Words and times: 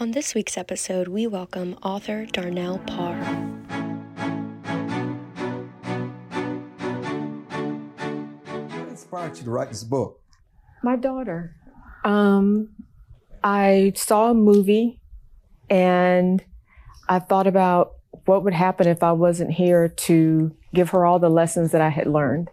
On 0.00 0.12
this 0.12 0.32
week's 0.32 0.56
episode, 0.56 1.08
we 1.08 1.26
welcome 1.26 1.76
author 1.82 2.24
Darnell 2.26 2.78
Parr. 2.86 3.16
What 8.76 8.88
inspired 8.90 9.36
you 9.38 9.42
to 9.42 9.50
write 9.50 9.70
this 9.70 9.82
book? 9.82 10.20
My 10.84 10.94
daughter. 10.94 11.56
Um, 12.04 12.68
I 13.42 13.92
saw 13.96 14.30
a 14.30 14.34
movie 14.34 15.00
and 15.68 16.44
I 17.08 17.18
thought 17.18 17.48
about 17.48 17.94
what 18.26 18.44
would 18.44 18.54
happen 18.54 18.86
if 18.86 19.02
I 19.02 19.10
wasn't 19.10 19.50
here 19.50 19.88
to 19.88 20.54
give 20.72 20.90
her 20.90 21.04
all 21.04 21.18
the 21.18 21.28
lessons 21.28 21.72
that 21.72 21.80
I 21.80 21.88
had 21.88 22.06
learned. 22.06 22.50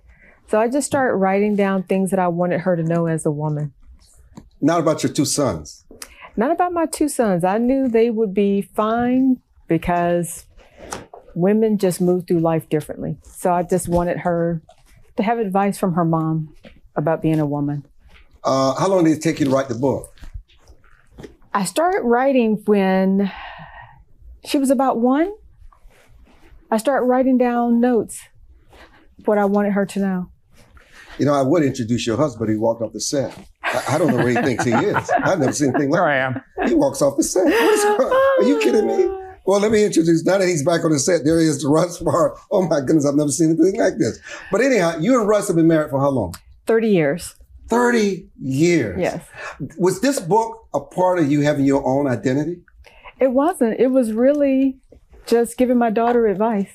So 0.48 0.60
I 0.60 0.68
just 0.68 0.88
started 0.88 1.18
writing 1.18 1.56
down 1.56 1.84
things 1.84 2.10
that 2.10 2.18
I 2.18 2.28
wanted 2.28 2.62
her 2.62 2.76
to 2.76 2.82
know 2.82 3.06
as 3.06 3.24
a 3.24 3.32
woman. 3.32 3.72
Not 4.60 4.80
about 4.80 5.04
your 5.04 5.14
two 5.14 5.26
sons. 5.26 5.85
Not 6.38 6.52
about 6.52 6.74
my 6.74 6.86
two 6.86 7.08
sons. 7.08 7.44
I 7.44 7.58
knew 7.58 7.88
they 7.88 8.10
would 8.10 8.34
be 8.34 8.62
fine 8.62 9.40
because 9.68 10.46
women 11.34 11.78
just 11.78 12.02
move 12.02 12.28
through 12.28 12.40
life 12.40 12.68
differently. 12.70 13.18
So 13.24 13.54
I 13.54 13.64
just 13.64 13.88
wanted 13.88 14.20
her 14.20 14.62
to 15.18 15.24
have 15.24 15.40
advice 15.40 15.78
from 15.78 15.94
her 15.94 16.06
mom 16.06 16.54
about 16.96 17.22
being 17.22 17.40
a 17.40 17.46
woman. 17.46 17.86
Uh, 18.44 18.76
how 18.76 18.88
long 18.88 19.06
did 19.06 19.18
it 19.18 19.22
take 19.22 19.40
you 19.40 19.46
to 19.46 19.52
write 19.52 19.70
the 19.70 19.76
book? 19.76 20.14
I 21.54 21.64
started 21.64 22.02
writing 22.02 22.62
when 22.66 23.32
she 24.46 24.58
was 24.58 24.70
about 24.70 25.00
one. 25.00 25.34
I 26.70 26.78
started 26.78 27.06
writing 27.06 27.38
down 27.38 27.80
notes, 27.80 28.20
what 29.24 29.38
I 29.38 29.46
wanted 29.46 29.72
her 29.72 29.86
to 29.86 30.00
know. 30.00 30.30
You 31.18 31.26
know, 31.26 31.34
I 31.34 31.42
would 31.42 31.64
introduce 31.64 32.06
your 32.06 32.18
husband. 32.18 32.50
He 32.50 32.58
walked 32.58 32.82
off 32.82 32.92
the 32.92 33.00
set. 33.00 33.38
I, 33.76 33.96
I 33.96 33.98
don't 33.98 34.08
know 34.08 34.18
where 34.18 34.30
he 34.30 34.36
thinks 34.36 34.64
he 34.64 34.72
is. 34.72 35.12
I've 35.24 35.40
never 35.40 35.52
seen 35.52 35.70
anything 35.70 35.90
like 35.90 36.00
There 36.00 36.08
I 36.08 36.18
am. 36.18 36.42
He 36.68 36.76
walks 36.76 37.02
off 37.02 37.18
the 37.18 37.24
set. 37.24 37.46
What 37.46 37.54
is 37.54 37.84
going 37.84 38.12
Are 38.12 38.44
you 38.44 38.60
kidding 38.60 38.88
me? 38.88 39.06
Well, 39.46 39.60
let 39.60 39.72
me 39.72 39.84
introduce. 39.84 40.26
Now 40.26 40.40
that 40.40 40.48
he's 40.48 40.64
back 40.64 40.84
on 40.84 40.92
the 40.92 41.00
set, 41.00 41.24
there 41.24 41.40
he 41.40 41.46
is, 41.46 41.64
Russ 41.66 42.02
Parr. 42.02 42.36
Oh 42.52 42.68
my 42.68 42.80
goodness, 42.80 43.06
I've 43.06 43.16
never 43.16 43.30
seen 43.30 43.52
anything 43.52 43.80
like 43.80 43.98
this. 44.00 44.20
But 44.52 44.62
anyhow, 44.62 44.98
you 45.00 45.20
and 45.20 45.28
Russ 45.28 45.48
have 45.48 45.56
been 45.56 45.68
married 45.68 45.92
for 45.92 46.00
how 46.00 46.10
long? 46.10 46.36
30 46.66 46.88
years. 46.90 47.36
30 47.70 48.28
years. 48.42 49.00
Yes. 49.00 49.26
Was 49.78 50.02
this 50.02 50.20
book 50.20 50.68
a 50.74 50.80
part 50.80 51.20
of 51.20 51.32
you 51.32 51.42
having 51.42 51.66
your 51.66 51.86
own 51.86 52.08
identity? 52.08 52.62
It 53.20 53.32
wasn't. 53.32 53.80
It 53.80 53.88
was 53.88 54.14
really 54.14 54.78
just 55.26 55.58
giving 55.58 55.78
my 55.78 55.90
daughter 55.90 56.28
advice. 56.28 56.70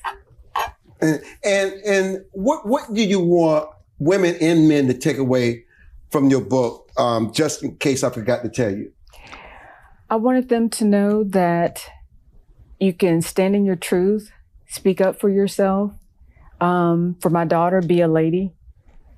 And 1.01 1.21
and, 1.43 1.73
and 1.85 2.25
what 2.31 2.67
what 2.67 2.93
do 2.93 3.01
you 3.01 3.19
want 3.19 3.69
women 3.99 4.35
and 4.41 4.67
men 4.67 4.87
to 4.87 4.93
take 4.93 5.17
away 5.17 5.65
from 6.11 6.29
your 6.29 6.41
book? 6.41 6.91
Um, 6.97 7.33
just 7.33 7.63
in 7.63 7.77
case 7.77 8.03
I 8.03 8.09
forgot 8.09 8.43
to 8.43 8.49
tell 8.49 8.71
you. 8.71 8.91
I 10.09 10.17
wanted 10.17 10.49
them 10.49 10.69
to 10.71 10.85
know 10.85 11.23
that 11.23 11.89
you 12.79 12.93
can 12.93 13.21
stand 13.21 13.55
in 13.55 13.65
your 13.65 13.77
truth, 13.77 14.31
speak 14.67 14.99
up 14.99 15.19
for 15.19 15.29
yourself. 15.29 15.93
Um, 16.59 17.15
for 17.19 17.29
my 17.29 17.45
daughter, 17.45 17.81
be 17.81 18.01
a 18.01 18.07
lady 18.07 18.53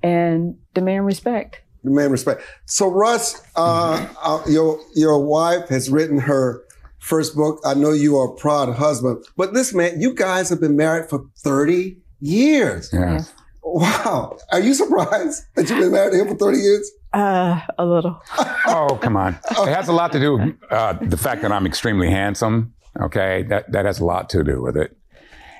and 0.01 0.57
demand 0.73 1.05
respect. 1.05 1.61
Demand 1.83 2.11
respect. 2.11 2.41
So 2.65 2.89
Russ, 2.89 3.41
uh, 3.55 4.07
uh, 4.21 4.41
your 4.47 4.79
your 4.95 5.19
wife 5.19 5.67
has 5.69 5.89
written 5.89 6.19
her 6.19 6.63
first 6.99 7.35
book. 7.35 7.59
I 7.65 7.73
know 7.73 7.91
you 7.91 8.17
are 8.17 8.29
a 8.29 8.35
proud 8.35 8.73
husband, 8.75 9.25
but 9.35 9.53
this 9.53 9.73
man, 9.73 9.99
you 9.99 10.13
guys 10.13 10.49
have 10.49 10.61
been 10.61 10.77
married 10.77 11.09
for 11.09 11.25
thirty 11.43 11.97
years. 12.21 12.89
Yeah. 12.93 13.23
Wow. 13.63 14.37
Are 14.51 14.59
you 14.59 14.73
surprised 14.73 15.43
that 15.55 15.69
you've 15.69 15.79
been 15.79 15.91
married 15.91 16.11
to 16.13 16.21
him 16.21 16.27
for 16.27 16.35
thirty 16.35 16.59
years? 16.59 16.89
Uh, 17.13 17.61
a 17.77 17.85
little. 17.85 18.21
Oh, 18.65 18.97
come 19.01 19.17
on. 19.17 19.37
It 19.51 19.67
has 19.67 19.87
a 19.89 19.93
lot 19.93 20.13
to 20.13 20.19
do 20.19 20.37
with 20.37 20.55
uh, 20.71 20.93
the 20.93 21.17
fact 21.17 21.41
that 21.41 21.51
I'm 21.51 21.67
extremely 21.67 22.09
handsome. 22.09 22.73
Okay, 22.99 23.43
that 23.49 23.71
that 23.73 23.85
has 23.85 23.99
a 23.99 24.05
lot 24.05 24.29
to 24.31 24.43
do 24.43 24.61
with 24.61 24.77
it, 24.77 24.95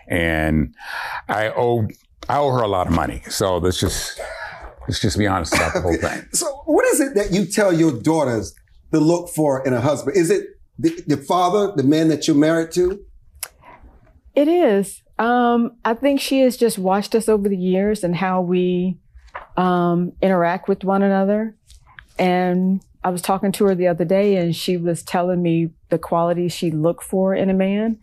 and 0.08 0.74
I 1.28 1.50
owe 1.50 1.88
I 2.30 2.38
owe 2.38 2.50
her 2.52 2.62
a 2.62 2.68
lot 2.68 2.88
of 2.88 2.94
money. 2.94 3.22
So 3.30 3.58
let's 3.58 3.80
just 3.80 4.20
let's 4.88 5.00
just 5.00 5.18
be 5.18 5.28
honest 5.28 5.54
about 5.54 5.74
the 5.74 5.82
whole 5.82 5.98
thing. 5.98 6.26
So, 6.32 6.48
what 6.66 6.86
is 6.86 7.02
it 7.02 7.16
that 7.16 7.32
you 7.34 7.46
tell 7.46 7.74
your 7.74 7.92
daughters 7.92 8.56
to 8.92 9.00
look 9.00 9.30
for 9.30 9.66
in 9.66 9.74
a 9.74 9.82
husband? 9.82 10.18
Is 10.18 10.30
it 10.30 10.48
the, 10.80 11.04
the 11.06 11.18
father, 11.18 11.74
the 11.76 11.84
man 11.84 12.08
that 12.08 12.28
you're 12.28 12.38
married 12.38 12.72
to? 12.72 13.04
It 14.34 14.48
is. 14.48 15.03
Um, 15.20 15.78
I 15.86 15.94
think 15.94 16.20
she 16.20 16.42
has 16.42 16.58
just 16.58 16.78
watched 16.78 17.16
us 17.16 17.30
over 17.30 17.48
the 17.48 17.58
years 17.58 18.04
and 18.04 18.16
how 18.16 18.42
we 18.42 18.98
um, 19.58 20.14
interact 20.22 20.68
with 20.68 20.84
one 20.84 21.04
another. 21.04 21.56
And 22.18 22.84
I 23.04 23.10
was 23.10 23.22
talking 23.22 23.52
to 23.54 23.66
her 23.66 23.76
the 23.76 23.88
other 23.88 24.06
day, 24.06 24.38
and 24.38 24.56
she 24.56 24.78
was 24.78 25.04
telling 25.04 25.42
me 25.42 25.72
the 25.90 26.00
qualities 26.00 26.54
she 26.54 26.72
looked 26.72 27.04
for 27.04 27.36
in 27.36 27.50
a 27.50 27.54
man. 27.54 28.00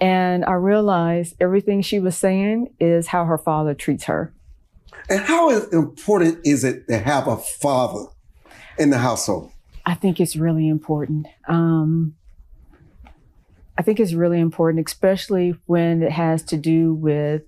And 0.00 0.44
I 0.44 0.52
realized 0.52 1.36
everything 1.40 1.80
she 1.80 1.98
was 2.00 2.16
saying 2.16 2.74
is 2.78 3.08
how 3.08 3.24
her 3.24 3.38
father 3.38 3.74
treats 3.74 4.04
her. 4.04 4.32
And 5.08 5.20
how 5.20 5.50
important 5.50 6.40
is 6.44 6.64
it 6.64 6.86
to 6.88 6.98
have 6.98 7.28
a 7.28 7.36
father 7.36 8.06
in 8.78 8.90
the 8.90 8.98
household? 8.98 9.50
I 9.86 9.94
think 9.94 10.20
it's 10.20 10.36
really 10.36 10.68
important. 10.68 11.26
Um, 11.48 12.14
I 13.78 13.82
think 13.82 14.00
it's 14.00 14.14
really 14.14 14.40
important, 14.40 14.86
especially 14.86 15.54
when 15.66 16.02
it 16.02 16.12
has 16.12 16.42
to 16.44 16.56
do 16.56 16.94
with 16.94 17.42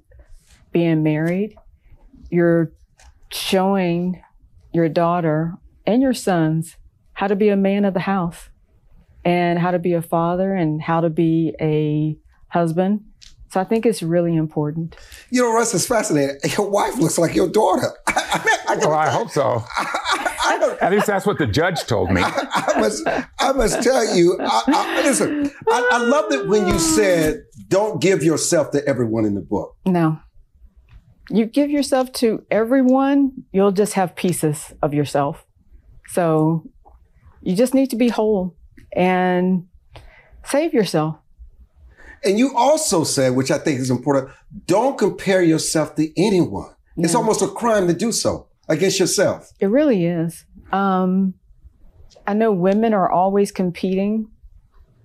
being 0.72 1.02
married. 1.02 1.56
You're 2.30 2.72
showing 3.30 4.22
your 4.72 4.88
daughter 4.88 5.54
and 5.86 6.02
your 6.02 6.12
sons 6.12 6.76
how 7.14 7.26
to 7.26 7.36
be 7.36 7.48
a 7.48 7.56
man 7.56 7.84
of 7.84 7.94
the 7.94 8.00
house 8.00 8.50
and 9.24 9.58
how 9.58 9.70
to 9.70 9.78
be 9.78 9.94
a 9.94 10.02
father 10.02 10.54
and 10.54 10.80
how 10.80 11.00
to 11.00 11.10
be 11.10 11.54
a 11.60 12.16
husband. 12.48 13.04
So 13.50 13.60
I 13.60 13.64
think 13.64 13.86
it's 13.86 14.02
really 14.02 14.36
important. 14.36 14.96
You 15.30 15.42
know, 15.42 15.54
Russ 15.54 15.72
is 15.72 15.86
fascinating. 15.86 16.36
Your 16.56 16.68
wife 16.68 16.98
looks 16.98 17.18
like 17.18 17.34
your 17.34 17.48
daughter. 17.48 17.88
I, 18.06 18.42
mean, 18.44 18.58
I, 18.68 18.76
Well, 18.76 18.92
I 18.92 19.08
hope 19.08 19.30
so. 19.30 19.64
I, 19.76 19.98
don't- 20.58 20.80
At 20.82 20.92
least 20.92 21.06
that's 21.08 21.26
what 21.26 21.38
the 21.38 21.46
judge 21.46 21.84
told 21.84 22.10
me. 22.10 22.22
I 22.24 22.72
must, 22.80 23.02
I 23.40 23.52
must 23.52 23.82
tell 23.82 24.16
you. 24.16 24.38
I, 24.40 24.62
I, 24.68 25.02
listen, 25.02 25.50
I, 25.68 25.88
I 25.92 25.98
love 26.04 26.32
it 26.32 26.46
when 26.48 26.66
you 26.68 26.78
said, 26.78 27.42
"Don't 27.68 28.00
give 28.00 28.22
yourself 28.22 28.70
to 28.70 28.86
everyone 28.88 29.24
in 29.24 29.34
the 29.34 29.40
book." 29.40 29.76
No. 29.84 30.20
You 31.30 31.44
give 31.44 31.68
yourself 31.70 32.10
to 32.14 32.46
everyone, 32.50 33.44
you'll 33.52 33.72
just 33.72 33.92
have 33.94 34.16
pieces 34.16 34.72
of 34.80 34.94
yourself. 34.94 35.44
So 36.06 36.64
you 37.42 37.54
just 37.54 37.74
need 37.74 37.90
to 37.90 37.96
be 37.96 38.08
whole 38.08 38.56
and 38.96 39.66
save 40.42 40.72
yourself. 40.72 41.16
And 42.24 42.38
you 42.38 42.56
also 42.56 43.04
said, 43.04 43.36
which 43.36 43.50
I 43.50 43.58
think 43.58 43.78
is 43.78 43.90
important, 43.90 44.30
don't 44.66 44.96
compare 44.96 45.42
yourself 45.42 45.94
to 45.96 46.08
anyone. 46.18 46.70
It's 46.96 47.14
almost 47.14 47.42
a 47.42 47.48
crime 47.48 47.86
to 47.88 47.92
do 47.94 48.10
so 48.10 48.47
against 48.68 49.00
yourself. 49.00 49.50
It 49.60 49.66
really 49.66 50.04
is. 50.04 50.44
Um, 50.72 51.34
I 52.26 52.34
know 52.34 52.52
women 52.52 52.92
are 52.92 53.10
always 53.10 53.50
competing 53.50 54.30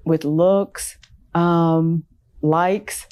with 0.06 0.25
looks, 0.25 0.97
um, 1.34 2.03
likes, 2.41 3.07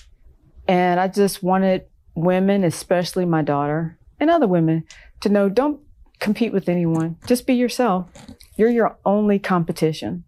and 0.68 1.00
I 1.00 1.08
just 1.08 1.42
wanted 1.42 1.86
women, 2.16 2.64
especially 2.64 3.26
my 3.26 3.42
daughter 3.42 3.98
and 4.20 4.30
other 4.30 4.48
women, 4.48 4.84
to 5.22 5.30
know 5.30 5.50
don't 5.50 5.80
compete 6.20 6.54
with 6.54 6.70
anyone. 6.70 7.18
Just 7.26 7.48
be 7.48 7.54
yourself. 7.54 8.10
You're 8.58 8.70
your 8.70 8.98
only 9.06 9.40
competition. 9.40 10.24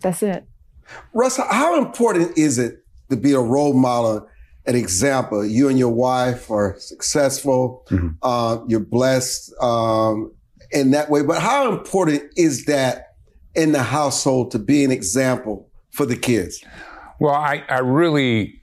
That's 0.00 0.22
it. 0.22 0.44
Russ, 1.12 1.36
how 1.36 1.78
important 1.78 2.36
is 2.38 2.58
it 2.58 2.84
to 3.10 3.16
be 3.16 3.32
a 3.32 3.40
role 3.40 3.74
model, 3.74 4.28
an 4.68 4.76
example? 4.76 5.44
You 5.44 5.68
and 5.68 5.78
your 5.78 5.92
wife 5.92 6.50
are 6.50 6.76
successful. 6.78 7.84
Mhm. 7.90 8.16
Uh, 8.22 8.58
you're 8.68 8.80
blessed 8.80 9.52
um, 9.60 10.30
in 10.70 10.92
that 10.92 11.10
way. 11.10 11.22
But 11.22 11.40
how 11.40 11.72
important 11.72 12.22
is 12.36 12.66
that 12.66 13.14
in 13.54 13.72
the 13.72 13.82
household 13.82 14.50
to 14.52 14.58
be 14.58 14.84
an 14.84 14.92
example 14.92 15.66
for 15.90 16.06
the 16.06 16.16
kids? 16.16 16.62
Well, 17.18 17.34
I, 17.34 17.64
I 17.68 17.78
really 17.78 18.60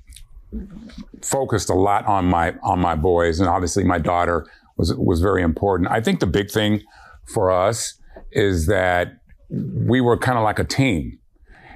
focused 1.22 1.70
a 1.70 1.74
lot 1.74 2.06
on 2.06 2.26
my 2.26 2.56
on 2.64 2.80
my 2.80 2.96
boys, 2.96 3.40
and 3.40 3.50
obviously 3.50 3.84
my 3.84 3.98
daughter 3.98 4.46
was 4.78 4.94
was 4.94 5.20
very 5.20 5.42
important. 5.42 5.90
I 5.90 6.00
think 6.02 6.20
the 6.20 6.28
big 6.28 6.50
thing 6.52 6.82
for 7.26 7.52
us 7.52 7.96
is 8.32 8.68
that 8.68 9.18
we 9.50 10.02
were 10.02 10.18
kind 10.18 10.38
of 10.38 10.44
like 10.44 10.60
a 10.60 10.64
team, 10.64 11.18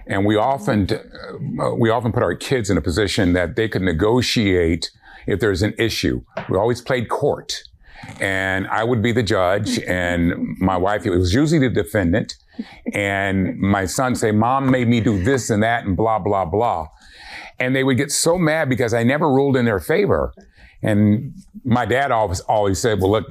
and 0.09 0.25
we 0.25 0.35
often 0.35 0.87
uh, 0.91 1.73
we 1.75 1.89
often 1.89 2.11
put 2.11 2.23
our 2.23 2.35
kids 2.35 2.69
in 2.69 2.77
a 2.77 2.81
position 2.81 3.33
that 3.33 3.55
they 3.55 3.69
could 3.69 3.81
negotiate 3.81 4.91
if 5.27 5.39
there's 5.39 5.61
an 5.61 5.73
issue. 5.77 6.21
We 6.49 6.57
always 6.57 6.81
played 6.81 7.07
court, 7.09 7.63
and 8.19 8.67
I 8.67 8.83
would 8.83 9.01
be 9.01 9.11
the 9.11 9.23
judge, 9.23 9.79
and 9.87 10.57
my 10.59 10.75
wife 10.75 11.05
it 11.05 11.11
was 11.11 11.33
usually 11.33 11.59
the 11.59 11.69
defendant, 11.69 12.35
and 12.93 13.57
my 13.59 13.85
son 13.85 14.15
say, 14.15 14.31
"Mom 14.31 14.69
made 14.69 14.87
me 14.87 14.99
do 14.99 15.23
this 15.23 15.49
and 15.49 15.63
that 15.63 15.85
and 15.85 15.95
blah 15.95 16.19
blah 16.19 16.45
blah." 16.45 16.89
and 17.59 17.75
they 17.75 17.83
would 17.83 17.97
get 17.97 18.11
so 18.11 18.37
mad 18.37 18.69
because 18.69 18.93
I 18.93 19.03
never 19.03 19.29
ruled 19.29 19.57
in 19.57 19.65
their 19.65 19.79
favor. 19.79 20.33
And 20.81 21.33
my 21.65 21.85
dad 21.85 22.11
always 22.11 22.39
always 22.41 22.79
said, 22.79 23.01
"Well, 23.01 23.11
look, 23.11 23.25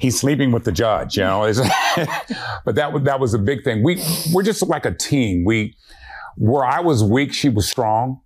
he's 0.00 0.18
sleeping 0.18 0.50
with 0.50 0.64
the 0.64 0.72
judge, 0.72 1.16
you 1.16 1.22
know. 1.22 1.40
but 2.64 2.74
that 2.74 2.92
was 2.92 3.02
that 3.04 3.20
was 3.20 3.34
a 3.34 3.38
big 3.38 3.62
thing. 3.62 3.84
We 3.84 4.02
we're 4.32 4.42
just 4.42 4.66
like 4.66 4.86
a 4.86 4.92
team. 4.92 5.44
We 5.44 5.76
where 6.36 6.64
I 6.64 6.80
was 6.80 7.04
weak, 7.04 7.32
she 7.32 7.48
was 7.48 7.68
strong. 7.68 8.20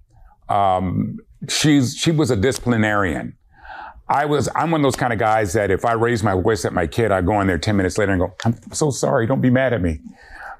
Um, 0.49 1.19
she's 1.49 1.97
she 1.97 2.13
was 2.13 2.31
a 2.31 2.37
disciplinarian. 2.37 3.37
I 4.09 4.25
was 4.27 4.49
I'm 4.55 4.71
one 4.71 4.81
of 4.81 4.85
those 4.85 4.97
kind 4.97 5.13
of 5.13 5.19
guys 5.19 5.53
that 5.55 5.71
if 5.71 5.85
I 5.85 5.93
raise 5.93 6.23
my 6.23 6.35
voice 6.35 6.65
at 6.65 6.73
my 6.73 6.87
kid, 6.87 7.11
I 7.11 7.23
go 7.23 7.41
in 7.41 7.47
there 7.47 7.59
10 7.59 7.77
minutes 7.77 7.99
later 7.99 8.13
and 8.13 8.21
go, 8.21 8.35
I'm 8.45 8.55
so 8.73 8.91
sorry, 8.91 9.27
don't 9.27 9.41
be 9.41 9.51
mad 9.51 9.73
at 9.73 9.83
me. 9.83 10.01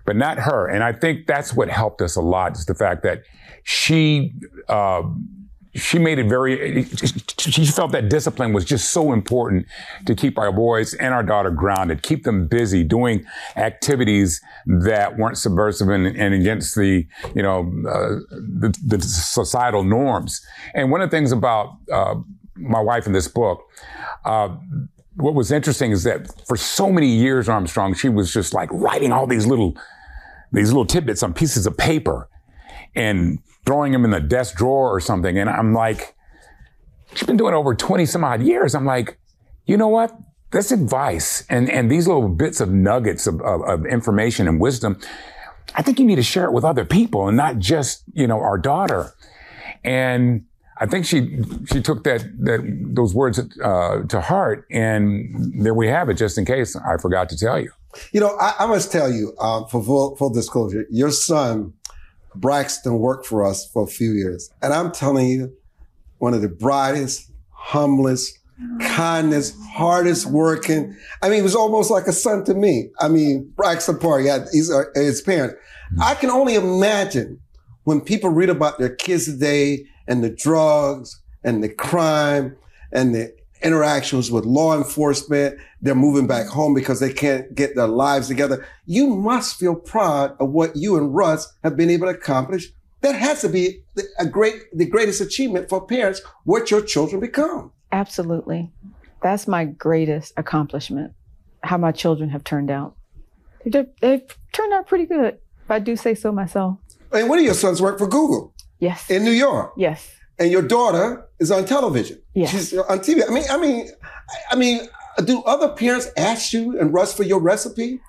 But 0.07 0.17
not 0.17 0.39
her. 0.39 0.67
And 0.69 0.85
I 0.85 0.93
think 0.93 1.27
that's 1.27 1.55
what 1.55 1.71
helped 1.71 2.03
us 2.03 2.17
a 2.17 2.21
lot, 2.21 2.59
is 2.59 2.67
the 2.67 2.75
fact 2.75 3.03
that 3.05 3.23
she 3.63 4.35
uh, 4.69 5.03
she 5.75 5.99
made 5.99 6.19
it 6.19 6.29
very, 6.29 6.85
she 7.39 7.67
felt 7.67 7.91
that 7.93 8.09
discipline 8.09 8.53
was 8.53 8.65
just 8.65 8.91
so 8.91 9.13
important 9.13 9.67
to 10.07 10.15
keep 10.15 10.39
our 10.39 10.53
boys 10.53 10.95
and 10.95 11.13
our 11.13 11.23
daughter 11.23 11.51
grounded, 11.51 12.03
keep 12.03 12.23
them 12.25 12.47
busy 12.47 12.85
doing 12.85 13.25
activities 13.57 14.41
that 14.67 15.19
weren't 15.19 15.37
subversive 15.37 15.89
and, 15.89 16.07
and 16.07 16.33
against 16.33 16.77
the, 16.77 17.07
you 17.35 17.43
know, 17.43 17.61
uh, 17.89 18.21
the, 18.31 18.79
the, 18.87 19.03
societal 19.03 19.83
norms. 19.83 20.41
And 20.75 20.91
one 20.91 21.01
of 21.01 21.11
the 21.11 21.17
things 21.17 21.33
about 21.33 21.77
uh, 21.91 22.15
my 22.55 22.81
wife 22.81 23.07
in 23.07 23.13
this 23.13 23.27
book, 23.27 23.63
uh, 24.25 24.57
what 25.17 25.35
was 25.35 25.51
interesting 25.51 25.91
is 25.91 26.05
that 26.05 26.47
for 26.47 26.57
so 26.57 26.91
many 26.91 27.09
years, 27.09 27.49
Armstrong, 27.49 27.95
she 27.95 28.09
was 28.09 28.33
just 28.33 28.55
like 28.55 28.69
writing 28.73 29.13
all 29.13 29.27
these 29.27 29.47
little, 29.47 29.77
these 30.53 30.69
little 30.69 30.87
tidbits 30.87 31.23
on 31.25 31.35
pieces 31.35 31.67
of 31.67 31.77
paper 31.77 32.29
and 32.95 33.39
throwing 33.67 33.93
them 33.93 34.05
in 34.05 34.11
the 34.11 34.21
desk 34.21 34.57
drawer 34.57 34.95
or 34.95 35.01
something. 35.01 35.39
And 35.39 35.49
I'm 35.49 35.73
like, 35.73 36.15
she's 37.15 37.27
been 37.27 37.37
doing 37.37 37.55
over 37.55 37.75
20 37.75 38.07
some 38.07 38.25
odd 38.25 38.43
years. 38.43 38.75
I'm 38.75 38.87
like, 38.87 39.19
you 39.67 39.77
know 39.77 39.89
what? 39.89 40.17
This 40.51 40.71
advice 40.71 41.45
and, 41.49 41.71
and 41.71 41.91
these 41.91 42.07
little 42.07 42.29
bits 42.29 42.61
of 42.61 42.71
nuggets 42.71 43.27
of, 43.27 43.41
of, 43.41 43.63
of 43.63 43.87
information 43.87 44.47
and 44.47 44.61
wisdom, 44.61 45.01
I 45.75 45.83
think 45.83 45.99
you 45.99 46.05
need 46.05 46.17
to 46.17 46.23
share 46.23 46.45
it 46.45 46.53
with 46.53 46.65
other 46.65 46.85
people 46.85 47.27
and 47.27 47.37
not 47.37 47.59
just, 47.59 48.05
you 48.13 48.27
know, 48.27 48.41
our 48.41 48.59
daughter. 48.59 49.13
And 49.83 50.45
I 50.79 50.87
think 50.87 51.07
she 51.07 51.41
she 51.67 51.81
took 51.81 52.05
that 52.05 52.25
that 52.41 52.61
those 52.95 53.15
words 53.15 53.39
uh, 53.39 54.03
to 54.09 54.21
heart, 54.21 54.67
and 54.71 55.65
there 55.65 55.75
we 55.75 55.87
have 55.87 56.09
it. 56.09 56.15
Just 56.15 56.37
in 56.37 56.45
case 56.45 56.75
I 56.75 56.97
forgot 56.97 57.29
to 57.29 57.37
tell 57.39 57.61
you. 57.61 57.71
You 58.13 58.21
know, 58.21 58.37
I, 58.41 58.55
I 58.59 58.67
must 58.67 58.91
tell 58.91 59.11
you, 59.11 59.35
uh, 59.39 59.65
for 59.67 59.83
full, 59.83 60.17
full 60.17 60.31
disclosure, 60.31 60.85
your 60.91 61.13
son 61.13 61.75
Braxton 62.35 62.99
worked 62.99 63.27
for 63.27 63.45
us 63.45 63.71
for 63.73 63.85
a 63.85 63.87
few 63.87 64.13
years. 64.13 64.51
And 64.63 64.73
I'm 64.73 64.93
telling 64.93 65.29
you, 65.29 65.53
one 66.19 66.35
of 66.35 66.43
the 66.43 66.49
brightest, 66.49 67.31
humblest, 67.51 68.39
kindest, 68.81 69.57
hardest 69.73 70.27
working. 70.27 70.97
I 71.23 71.29
mean, 71.29 71.37
he 71.37 71.43
was 71.43 71.55
almost 71.55 71.91
like 71.91 72.07
a 72.07 72.13
son 72.13 72.45
to 72.45 72.55
me. 72.55 72.91
I 73.01 73.09
mean, 73.09 73.53
Braxton 73.57 73.99
Parr, 73.99 74.21
yeah, 74.21 74.45
he's 74.53 74.71
uh, 74.71 74.85
his 74.95 75.21
parents. 75.21 75.57
I 76.01 76.15
can 76.15 76.31
only 76.31 76.55
imagine 76.55 77.41
when 77.85 78.01
people 78.01 78.31
read 78.31 78.49
about 78.49 78.79
their 78.79 78.95
kids 78.95 79.27
today 79.27 79.85
and 80.07 80.23
the 80.23 80.31
drugs 80.31 81.21
and 81.43 81.63
the 81.63 81.69
crime 81.69 82.57
and 82.93 83.15
the 83.15 83.35
interactions 83.65 84.31
with 84.31 84.45
law 84.45 84.77
enforcement. 84.77 85.59
They're 85.81 85.95
moving 85.95 86.27
back 86.27 86.47
home 86.47 86.75
because 86.75 87.01
they 87.01 87.13
can't 87.13 87.53
get 87.55 87.75
their 87.75 87.89
lives 87.89 88.29
together. 88.29 88.67
You 88.87 89.09
must 89.09 89.59
feel 89.59 89.75
proud 89.75 90.37
of 90.39 90.51
what 90.51 90.77
you 90.77 90.97
and 90.97 91.15
Russ 91.15 91.53
have 91.65 91.77
been 91.77 91.91
able 91.91 92.07
to 92.07 92.13
accomplish. 92.17 92.71
That 93.01 93.15
has 93.17 93.41
to 93.41 93.49
be 93.49 93.83
a 94.19 94.27
great, 94.27 94.63
the 94.73 94.87
greatest 94.87 95.21
achievement 95.21 95.69
for 95.69 95.85
parents, 95.85 96.23
what 96.45 96.71
your 96.71 96.83
children 96.83 97.21
become. 97.21 97.73
Absolutely. 97.91 98.71
That's 99.23 99.49
my 99.49 99.65
greatest 99.65 100.33
accomplishment, 100.37 101.13
how 101.63 101.79
my 101.79 101.93
children 101.93 102.31
have 102.31 102.45
turned 102.45 102.71
out. 102.71 102.97
They've 103.65 104.23
turned 104.53 104.73
out 104.75 104.87
pretty 104.87 105.07
good, 105.07 105.39
if 105.65 105.71
I 105.71 105.79
do 105.79 105.97
say 105.97 106.15
so 106.15 106.31
myself. 106.33 106.79
And 107.13 107.29
one 107.29 107.39
of 107.39 107.45
your 107.45 107.55
sons 107.55 107.81
work 107.81 107.99
for 107.99 108.07
Google. 108.07 108.55
Yes. 108.79 109.09
In 109.09 109.25
New 109.25 109.31
York. 109.31 109.73
Yes 109.77 110.11
and 110.39 110.51
your 110.51 110.63
daughter 110.63 111.27
is 111.39 111.51
on 111.51 111.65
television. 111.65 112.21
Yes. 112.35 112.51
She's 112.51 112.75
on 112.75 112.99
TV. 113.01 113.23
I 113.29 113.33
mean, 113.33 113.45
I 113.51 113.57
mean, 113.57 113.89
I 114.51 114.57
mean, 114.57 114.89
do 115.25 115.43
other 115.43 115.69
parents 115.69 116.11
ask 116.17 116.53
you 116.53 116.79
and 116.79 116.93
Russ 116.93 117.15
for 117.15 117.23
your 117.23 117.41
recipe? 117.41 118.01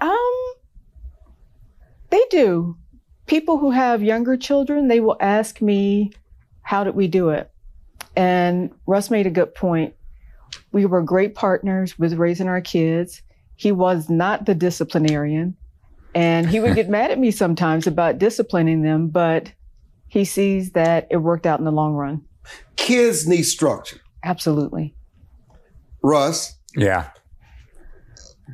Um, 0.00 0.52
they 2.10 2.22
do. 2.30 2.76
People 3.26 3.58
who 3.58 3.70
have 3.70 4.02
younger 4.02 4.36
children, 4.36 4.88
they 4.88 5.00
will 5.00 5.16
ask 5.20 5.60
me, 5.62 6.12
how 6.62 6.84
did 6.84 6.94
we 6.94 7.08
do 7.08 7.30
it? 7.30 7.50
And 8.16 8.70
Russ 8.86 9.10
made 9.10 9.26
a 9.26 9.30
good 9.30 9.54
point. 9.54 9.94
We 10.72 10.84
were 10.86 11.02
great 11.02 11.34
partners 11.34 11.98
with 11.98 12.14
raising 12.14 12.48
our 12.48 12.60
kids. 12.60 13.22
He 13.54 13.72
was 13.72 14.08
not 14.08 14.46
the 14.46 14.54
disciplinarian. 14.54 15.56
And 16.14 16.48
he 16.48 16.58
would 16.60 16.74
get 16.74 16.88
mad 16.90 17.10
at 17.12 17.18
me 17.18 17.30
sometimes 17.30 17.86
about 17.86 18.18
disciplining 18.18 18.82
them, 18.82 19.08
but 19.08 19.52
he 20.10 20.24
sees 20.24 20.72
that 20.72 21.06
it 21.08 21.18
worked 21.18 21.46
out 21.46 21.60
in 21.60 21.64
the 21.64 21.70
long 21.72 21.94
run. 21.94 22.22
Kids 22.76 23.26
need 23.26 23.44
structure. 23.44 24.00
Absolutely. 24.24 24.94
Russ. 26.02 26.58
Yeah. 26.76 27.10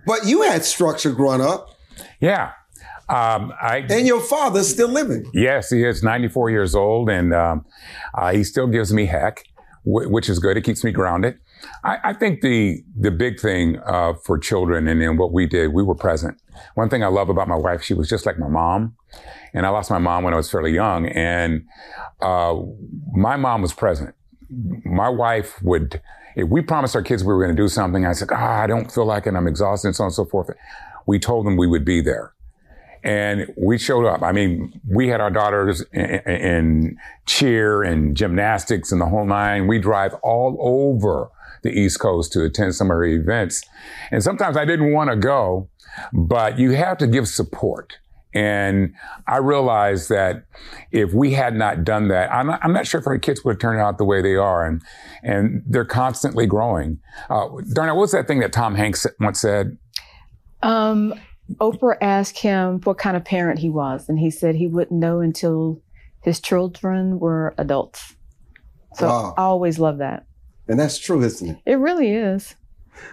But 0.06 0.26
you 0.26 0.43
had 0.43 0.64
structure 0.64 1.12
growing 1.12 1.41
up. 1.41 1.70
Yeah. 2.20 2.53
Um, 3.08 3.53
I, 3.61 3.87
and 3.88 4.06
your 4.06 4.20
father's 4.20 4.69
still 4.69 4.88
living. 4.88 5.25
Yes, 5.32 5.70
he 5.70 5.82
is 5.85 6.03
94 6.03 6.50
years 6.50 6.75
old, 6.75 7.08
and 7.08 7.32
um, 7.32 7.64
uh, 8.14 8.32
he 8.32 8.44
still 8.44 8.67
gives 8.67 8.93
me 8.93 9.06
heck, 9.06 9.44
w- 9.87 10.11
which 10.11 10.29
is 10.29 10.38
good. 10.41 10.56
It 10.56 10.62
keeps 10.62 10.85
me 10.85 10.91
grounded. 10.91 11.38
I, 11.85 11.99
I 12.05 12.13
think 12.13 12.41
the 12.41 12.83
the 12.99 13.11
big 13.11 13.41
thing 13.41 13.79
uh, 13.87 14.15
for 14.25 14.39
children 14.39 14.89
and, 14.89 15.03
and 15.03 15.19
what 15.19 15.33
we 15.33 15.47
did, 15.47 15.73
we 15.73 15.83
were 15.83 15.95
present. 15.95 16.41
One 16.75 16.89
thing 16.89 17.05
I 17.05 17.09
love 17.09 17.29
about 17.29 17.49
my 17.49 17.57
wife, 17.57 17.83
she 17.83 17.95
was 17.95 18.09
just 18.09 18.27
like 18.27 18.39
my 18.39 18.49
mom. 18.49 18.97
And 19.53 19.65
I 19.65 19.71
lost 19.71 19.91
my 19.91 19.99
mom 19.99 20.25
when 20.25 20.35
I 20.35 20.37
was 20.37 20.51
fairly 20.51 20.73
young. 20.73 21.07
And 21.07 21.67
uh, 22.21 22.57
my 23.13 23.37
mom 23.37 23.63
was 23.63 23.73
present. 23.73 24.15
My 24.85 25.09
wife 25.09 25.63
would, 25.63 26.01
if 26.37 26.49
we 26.49 26.61
promised 26.61 26.95
our 26.95 27.03
kids 27.03 27.25
we 27.25 27.29
were 27.29 27.43
going 27.43 27.57
to 27.57 27.63
do 27.63 27.69
something, 27.69 28.07
I 28.07 28.12
said, 28.12 28.29
ah, 28.33 28.62
I 28.62 28.67
don't 28.67 28.93
feel 28.93 29.07
like 29.07 29.27
it. 29.27 29.35
I'm 29.35 29.47
exhausted 29.47 29.89
and 29.89 29.97
so 29.97 30.05
on 30.05 30.09
and 30.09 30.15
so 30.15 30.25
forth. 30.25 30.51
We 31.07 31.19
told 31.19 31.47
them 31.47 31.57
we 31.57 31.67
would 31.67 31.85
be 31.85 32.01
there. 32.01 32.33
And 33.03 33.53
we 33.57 33.79
showed 33.79 34.05
up. 34.05 34.23
I 34.23 34.33
mean, 34.33 34.81
we 34.89 35.09
had 35.09 35.21
our 35.21 35.31
daughters 35.31 35.81
in, 35.93 36.21
in 36.27 36.99
cheer 37.25 37.83
and 37.83 38.17
gymnastics 38.17 38.91
and 38.91 39.01
the 39.01 39.07
whole 39.07 39.25
nine. 39.25 39.69
We 39.69 39.79
drive 39.79 40.15
all 40.23 40.59
over 40.61 41.31
the 41.62 41.70
East 41.70 42.00
Coast 42.00 42.32
to 42.32 42.44
attend 42.44 42.75
some 42.75 42.91
of 42.91 42.97
her 42.97 43.05
events. 43.05 43.62
And 44.11 44.23
sometimes 44.23 44.56
I 44.56 44.64
didn't 44.64 44.93
want 44.93 45.11
to 45.11 45.17
go, 45.17 45.69
but 46.12 46.58
you 46.58 46.73
have 46.73 46.99
to 46.99 47.06
give 47.06 47.29
support. 47.29 47.99
And 48.35 48.94
I 49.26 49.38
realized 49.38 50.11
that 50.11 50.44
if 50.93 51.14
we 51.14 51.32
had 51.32 51.54
not 51.54 51.85
done 51.85 52.09
that, 52.09 52.31
I'm 52.31 52.49
not, 52.49 52.61
I'm 52.62 52.73
not 52.73 52.87
sure 52.87 53.00
if 53.00 53.07
our 53.07 53.19
kids 53.19 53.42
would 53.45 53.52
have 53.52 53.61
turned 53.61 53.81
out 53.81 53.97
the 53.97 54.04
way 54.04 54.21
they 54.21 54.35
are. 54.35 54.66
And, 54.66 54.83
and 55.23 55.62
they're 55.66 55.87
constantly 55.87 56.47
growing. 56.47 57.00
Uh, 57.31 57.49
Darnell, 57.73 57.97
what's 57.97 58.12
that 58.12 58.28
thing 58.28 58.40
that 58.40 58.52
Tom 58.52 58.75
Hanks 58.75 59.07
once 59.21 59.40
said? 59.40 59.78
Um, 60.62 61.14
Oprah 61.54 61.97
asked 62.02 62.38
him 62.38 62.81
what 62.83 62.99
kind 62.99 63.16
of 63.16 63.25
parent 63.25 63.59
he 63.59 63.71
was, 63.71 64.09
and 64.09 64.19
he 64.19 64.31
said 64.31 64.54
he 64.54 64.66
wouldn't 64.66 64.99
know 65.00 65.21
until 65.21 65.81
his 66.23 66.40
children 66.40 67.19
were 67.19 67.54
adults. 67.57 68.16
So 68.97 69.07
wow. 69.07 69.35
I 69.37 69.42
always 69.42 69.78
love 69.78 69.99
that. 69.99 70.25
And 70.68 70.78
that's 70.78 70.99
true, 70.99 71.23
isn't 71.23 71.49
it? 71.49 71.58
It 71.66 71.75
really 71.76 72.11
is. 72.11 72.54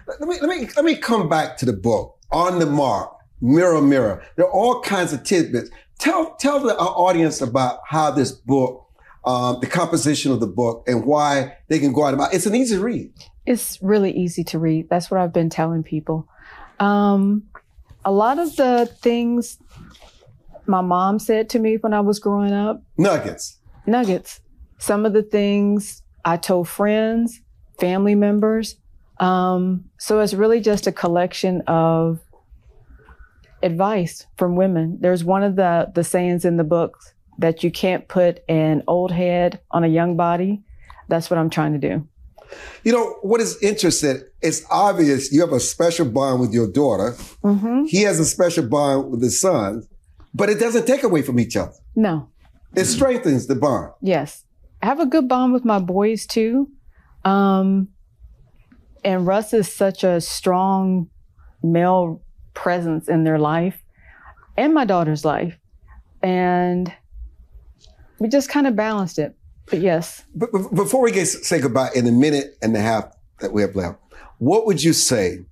Let 0.08 0.22
me 0.22 0.38
let 0.42 0.50
me 0.50 0.70
let 0.76 0.86
me 0.86 0.96
come 0.96 1.28
back 1.30 1.58
to 1.58 1.66
the 1.66 1.74
book 1.74 2.18
on 2.32 2.60
the 2.60 2.66
mark 2.66 3.14
mirror, 3.44 3.82
mirror. 3.82 4.24
There 4.36 4.46
are 4.46 4.52
all 4.52 4.82
kinds 4.82 5.14
of 5.14 5.24
tidbits. 5.24 5.70
Tell 6.00 6.36
tell 6.36 6.60
the 6.60 6.76
audience 6.76 7.42
about 7.42 7.82
how 7.86 8.10
this 8.10 8.32
book, 8.32 8.88
um, 9.26 9.60
the 9.60 9.68
composition 9.68 10.32
of 10.32 10.40
the 10.40 10.48
book, 10.48 10.84
and 10.88 11.06
why 11.06 11.58
they 11.68 11.80
can 11.80 11.94
go 11.94 12.06
out 12.06 12.14
about. 12.14 12.34
It's 12.34 12.46
an 12.46 12.56
easy 12.56 12.78
read. 12.78 13.12
It's 13.46 13.82
really 13.82 14.12
easy 14.12 14.44
to 14.46 14.60
read. 14.60 14.90
That's 14.90 15.12
what 15.12 15.20
I've 15.20 15.34
been 15.34 15.50
telling 15.50 15.84
people. 15.84 16.28
Um, 16.80 17.44
a 18.06 18.12
lot 18.12 18.40
of 18.40 18.56
the 18.56 18.90
things 19.02 19.60
my 20.66 20.82
mom 20.82 21.20
said 21.20 21.50
to 21.50 21.60
me 21.60 21.76
when 21.76 21.94
I 21.94 22.00
was 22.00 22.20
growing 22.20 22.54
up. 22.54 22.82
Nuggets. 22.98 23.60
Nuggets. 23.86 24.40
Some 24.78 25.06
of 25.06 25.14
the 25.14 25.24
things 25.24 26.02
I 26.26 26.38
told 26.38 26.70
friends, 26.70 27.42
family 27.80 28.16
members. 28.16 28.76
Um, 29.20 29.86
so 29.98 30.20
it's 30.20 30.34
really 30.34 30.60
just 30.60 30.88
a 30.88 30.92
collection 30.92 31.62
of 31.68 32.20
advice 33.62 34.26
from 34.38 34.56
women. 34.56 34.98
There's 35.00 35.24
one 35.24 35.44
of 35.44 35.56
the, 35.56 35.92
the 35.94 36.04
sayings 36.04 36.46
in 36.46 36.58
the 36.58 36.64
book 36.64 37.00
that 37.40 37.64
you 37.64 37.72
can't 37.72 38.08
put 38.08 38.44
an 38.48 38.84
old 38.88 39.12
head 39.12 39.60
on 39.72 39.84
a 39.84 39.88
young 39.88 40.16
body. 40.18 40.64
That's 41.08 41.30
what 41.30 41.38
I'm 41.38 41.50
trying 41.50 41.74
to 41.74 41.80
do. 41.80 42.08
You 42.84 42.92
know, 42.92 43.16
what 43.22 43.42
is 43.42 43.58
interesting, 43.64 44.22
it's 44.42 44.64
obvious 44.70 45.32
you 45.32 45.42
have 45.42 45.54
a 45.54 45.60
special 45.60 46.06
bond 46.06 46.42
with 46.42 46.54
your 46.54 46.70
daughter. 46.72 47.16
Mm-hmm. 47.44 47.86
He 47.86 48.04
has 48.04 48.20
a 48.20 48.26
special 48.26 48.68
bond 48.68 49.10
with 49.10 49.22
his 49.22 49.40
son, 49.40 49.88
but 50.34 50.50
it 50.50 50.60
doesn't 50.60 50.86
take 50.86 51.04
away 51.04 51.22
from 51.22 51.40
each 51.40 51.56
other. 51.56 51.74
No. 51.96 52.30
It 52.76 52.86
strengthens 52.86 53.48
the 53.48 53.56
bond. 53.56 53.94
Yes. 54.02 54.44
I 54.82 54.88
have 54.88 55.00
a 55.00 55.06
good 55.06 55.28
bond 55.28 55.54
with 55.54 55.66
my 55.66 55.80
boys 55.80 56.26
too. 56.26 56.70
Um, 57.26 57.90
and 59.04 59.28
Russ 59.28 59.54
is 59.54 59.72
such 59.72 60.04
a 60.04 60.22
strong 60.22 61.10
male 61.62 62.22
presence 62.54 63.08
in 63.08 63.24
their 63.24 63.40
life 63.40 63.82
and 64.58 64.74
my 64.74 64.86
daughter's 64.86 65.26
life. 65.26 65.58
And 66.22 66.94
we 68.20 68.28
just 68.30 68.50
kind 68.50 68.68
of 68.68 68.76
balanced 68.76 69.20
it. 69.20 69.36
But 69.66 69.80
yes. 69.80 70.24
But 70.36 70.52
before 70.74 71.02
we 71.02 71.12
get 71.12 71.26
say 71.26 71.60
goodbye 71.60 71.90
in 71.96 72.08
a 72.08 72.12
minute 72.12 72.58
and 72.62 72.76
a 72.76 72.82
half 72.82 73.06
that 73.40 73.54
we 73.54 73.62
have 73.62 73.76
left, 73.76 74.00
what 74.38 74.66
would 74.66 74.84
you 74.84 74.94
say 74.94 75.46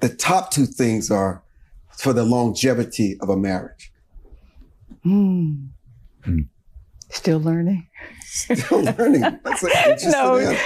the 0.00 0.08
top 0.08 0.50
two 0.50 0.66
things 0.66 1.10
are 1.10 1.42
for 1.96 2.12
the 2.12 2.24
longevity 2.24 3.18
of 3.20 3.28
a 3.28 3.36
marriage? 3.36 3.92
Hmm. 5.02 5.66
Mm. 6.22 6.48
Still 7.10 7.40
learning. 7.40 7.88
Still 8.56 8.80
learning. 8.80 9.40
That's 9.44 10.06
no. 10.06 10.56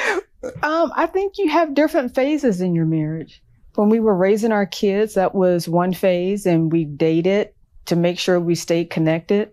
Um, 0.62 0.92
I 0.94 1.06
think 1.06 1.36
you 1.36 1.48
have 1.48 1.74
different 1.74 2.14
phases 2.14 2.60
in 2.60 2.76
your 2.76 2.86
marriage. 2.86 3.42
When 3.74 3.88
we 3.88 3.98
were 3.98 4.14
raising 4.14 4.52
our 4.52 4.66
kids, 4.66 5.14
that 5.14 5.34
was 5.34 5.68
one 5.68 5.92
phase, 5.92 6.46
and 6.46 6.70
we 6.70 6.84
dated 6.84 7.50
to 7.86 7.96
make 7.96 8.20
sure 8.20 8.38
we 8.38 8.54
stayed 8.54 8.90
connected. 8.90 9.50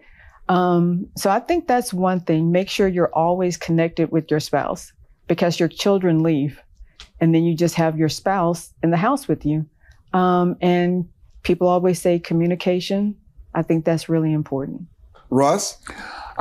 Um, 0.47 1.07
so 1.17 1.31
I 1.31 1.39
think 1.39 1.67
that's 1.67 1.91
one 1.91 2.19
thing. 2.19 2.51
Make 2.51 2.69
sure 2.69 2.87
you're 2.87 3.13
always 3.15 3.57
connected 3.57 4.11
with 4.11 4.29
your 4.29 4.39
spouse 4.39 4.93
because 5.27 5.59
your 5.59 5.69
children 5.69 6.21
leave 6.21 6.61
and 7.19 7.33
then 7.33 7.43
you 7.43 7.55
just 7.55 7.73
have 7.75 7.97
your 7.97 8.09
spouse 8.09 8.73
in 8.83 8.91
the 8.91 8.97
house 8.97 9.27
with 9.27 9.43
you. 9.43 9.65
Um, 10.13 10.55
and 10.61 11.09
people 11.41 11.67
always 11.67 11.99
say 11.99 12.19
communication. 12.19 13.15
I 13.55 13.63
think 13.63 13.85
that's 13.85 14.07
really 14.07 14.33
important. 14.33 14.83
Russ? 15.31 15.77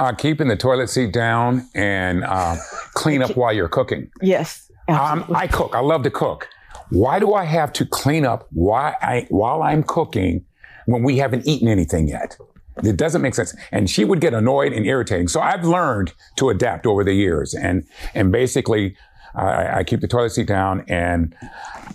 Uh, 0.02 0.12
keeping 0.12 0.48
the 0.48 0.56
toilet 0.56 0.88
seat 0.88 1.12
down 1.12 1.64
and 1.76 2.24
uh, 2.24 2.56
clean 2.94 3.22
up 3.22 3.30
while 3.36 3.52
you're 3.52 3.68
cooking. 3.68 4.10
Yes. 4.20 4.68
Um, 4.88 5.24
I 5.32 5.46
cook. 5.46 5.76
I 5.76 5.78
love 5.78 6.02
to 6.02 6.10
cook. 6.10 6.48
Why 6.90 7.20
do 7.20 7.34
I 7.34 7.44
have 7.44 7.72
to 7.74 7.86
clean 7.86 8.26
up 8.26 8.48
why 8.50 8.96
I, 9.00 9.28
while 9.28 9.62
I'm 9.62 9.84
cooking 9.84 10.44
when 10.86 11.04
we 11.04 11.18
haven't 11.18 11.46
eaten 11.46 11.68
anything 11.68 12.08
yet? 12.08 12.36
It 12.82 12.96
doesn't 12.96 13.22
make 13.22 13.36
sense. 13.36 13.54
And 13.70 13.88
she 13.88 14.04
would 14.04 14.20
get 14.20 14.34
annoyed 14.34 14.72
and 14.72 14.84
irritating. 14.84 15.28
So 15.28 15.40
I've 15.40 15.64
learned 15.64 16.12
to 16.34 16.50
adapt 16.50 16.84
over 16.84 17.04
the 17.04 17.14
years. 17.14 17.54
And, 17.54 17.86
and 18.12 18.32
basically, 18.32 18.96
I, 19.36 19.78
I 19.78 19.84
keep 19.84 20.00
the 20.00 20.08
toilet 20.08 20.30
seat 20.30 20.48
down 20.48 20.84
and 20.88 21.32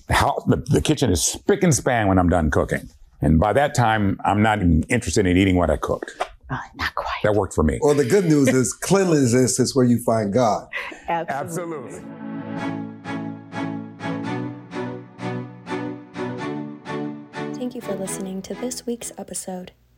how, 0.10 0.42
the, 0.48 0.56
the 0.56 0.80
kitchen 0.80 1.12
is 1.12 1.22
spick 1.22 1.62
and 1.62 1.76
span 1.76 2.08
when 2.08 2.18
I'm 2.18 2.30
done 2.30 2.52
cooking. 2.52 2.88
And 3.22 3.38
by 3.38 3.52
that 3.52 3.76
time, 3.76 4.18
I'm 4.24 4.42
not 4.42 4.62
interested 4.62 5.26
in 5.26 5.36
eating 5.36 5.58
what 5.58 5.70
I 5.70 5.76
cooked. 5.76 6.16
Uh, 6.50 6.58
not 6.76 6.96
quite. 6.96 7.08
That 7.24 7.34
worked 7.36 7.54
for 7.54 7.64
me. 7.64 7.80
Well, 7.82 7.96
the 7.96 8.06
good 8.06 8.26
news 8.26 8.50
is 8.50 8.74
cleanliness 8.82 9.60
is 9.60 9.76
where 9.76 9.86
you 9.86 10.00
find 10.04 10.32
God. 10.32 10.68
Absolutely. 11.10 12.00
Absolutely. 12.00 12.98
Thank 17.56 17.76
you 17.76 17.82
for 17.82 17.96
listening 17.96 18.42
to 18.44 18.54
this 18.56 18.86
week's 18.86 19.12
episode. 19.18 19.72